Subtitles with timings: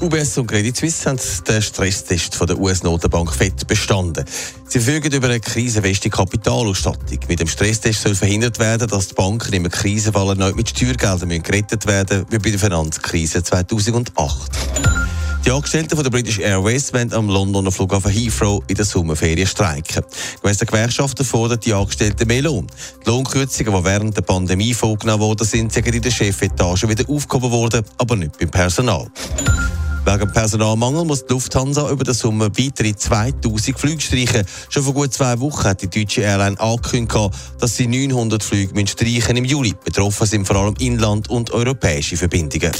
[0.00, 1.18] UBS und Credit Suisse haben
[1.48, 4.24] den Stresstest von der US-Notenbank FED bestanden.
[4.68, 7.18] Sie verfügen über eine krisenfeste Kapitalausstattung.
[7.26, 11.86] Mit dem Stresstest soll verhindert werden, dass die Banken im Krisenfall erneut mit Steuergeldern gerettet
[11.86, 14.52] werden wie bei der Finanzkrise 2008.
[15.44, 20.04] Die Angestellten von der British Airways werden am Londoner Flughafen Heathrow in der Sommerferien streiken.
[20.40, 22.68] Gemäss der Gewerkschaften fordern die Angestellten mehr Lohn.
[23.04, 27.84] Die Lohnkürzungen, die während der Pandemie vorgenommen wurden, sind in der Chefetage wieder aufgehoben worden,
[27.96, 29.10] aber nicht beim Personal.
[30.08, 34.42] Wegen Personalmangel muss die Lufthansa über den Sommer weitere 2000 Flüge streichen.
[34.70, 39.36] Schon vor gut zwei Wochen hat die deutsche Airline angekündigt, dass sie 900 Flüge streichen
[39.36, 39.74] im Juli.
[39.84, 42.72] Betroffen sind vor allem Inland- und europäische Verbindungen.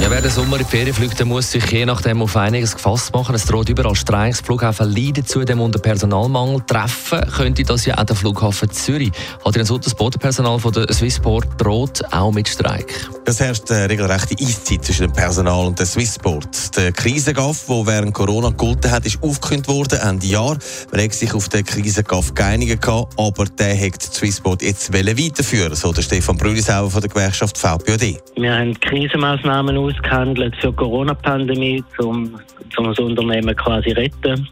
[0.00, 2.74] Ja, wer den Sommer in die Ferien fliegt, der muss sich je nachdem auf einiges
[2.74, 3.34] gefasst machen.
[3.34, 4.40] Es droht überall Streiks.
[4.40, 6.60] Flughäfen leiden zudem unter Personalmangel.
[6.66, 9.12] Treffen könnte das ja auch der Flughafen Zürich.
[9.44, 12.92] Adrian Sutter, das Bodenpersonal von der Swissport droht auch mit Streik.
[13.24, 16.76] Es herrscht eine regelrechte Eiszeit zwischen dem Personal und der Swissport.
[16.76, 20.58] Der Krisengaff, der während Corona gegolten hat, ist aufgekündigt worden Ende Jahr.
[20.92, 26.02] Man hat sich auf den Krisengaff geeinigt, aber der hat Swissport jetzt weiterführen so der
[26.02, 28.18] Stefan Brülisauer von der Gewerkschaft VPOD.
[28.36, 28.78] Wir haben
[29.24, 32.38] Krisenmaßnahmen ausgehandelt für die Corona-Pandemie, um,
[32.76, 34.46] um das Unternehmen quasi retten.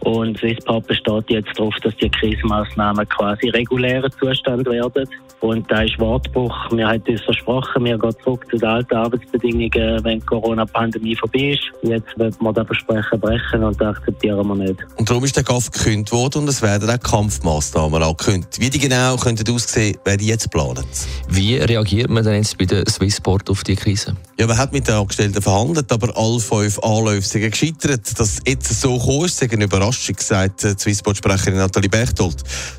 [0.00, 5.08] Und Swissport besteht jetzt darauf, dass die Krisenmaßnahmen quasi regulärer Zustand werden.
[5.40, 6.54] Und da ist Wortbruch.
[6.72, 11.52] Wir haben uns versprochen, wir gehen zurück zu den alten Arbeitsbedingungen, wenn die Corona-Pandemie vorbei
[11.52, 11.62] ist.
[11.82, 14.78] Jetzt wird man das Versprechen brechen und das akzeptieren wir nicht.
[14.96, 18.58] Und darum ist der GAF gekündigt worden und es werden auch Kampfmaßnahmen angekündigt.
[18.60, 20.84] Wie die genau könnten aussehen, werden jetzt planen.
[21.28, 24.16] Wie reagiert man denn jetzt bei der Swissport auf die Krise?
[24.40, 28.18] Ja, man hat mit den Angestellten verhandelt, aber alle fünf Anläufe sind gescheitert.
[28.18, 32.36] Dass jetzt so hoch ist, eine Überraschung, sagt die Swissport-Sprecherin Nathalie Bechtold.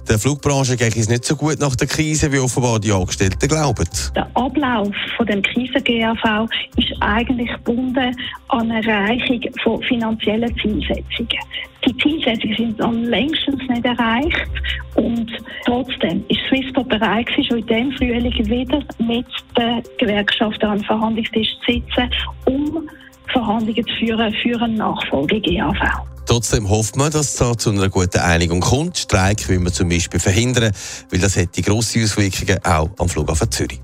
[0.08, 3.88] Der Flugbranche geht es nicht so gut nach der Krise, wie offenbar die Angestellten glauben.
[4.16, 6.48] Der Ablauf von dem Krisen-GAV
[6.78, 8.16] ist eigentlich gebunden
[8.50, 11.40] an eine Erreichung von finanziellen Zielsetzungen.
[11.86, 14.52] Die Zielsetzungen sind am längstens nicht erreicht
[14.96, 15.32] und
[15.66, 19.26] trotzdem ist Swissport bereit gewesen, schon in diesem Frühling wieder mit
[19.58, 22.12] den Gewerkschaften an den Verhandlungstisch zu sitzen,
[22.46, 22.88] um
[23.32, 26.10] Verhandlungen zu führen für einen Nachfolge-GAV.
[26.30, 29.00] Trotzdem hofft man, dass es da zu einer guten Einigung kommt.
[29.00, 30.72] Streik will man zum Beispiel verhindern,
[31.10, 33.82] weil das hätte grosse Auswirkungen auch am Flughafen Zürich.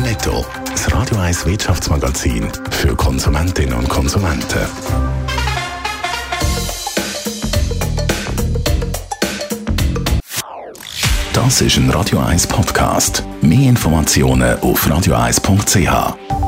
[0.00, 0.46] Netto.
[0.70, 4.60] Das Radio 1 Wirtschaftsmagazin für Konsumentinnen und Konsumenten.
[11.34, 13.24] Das ist ein Radio 1 Podcast.
[13.42, 16.41] Mehr Informationen auf radio1.ch.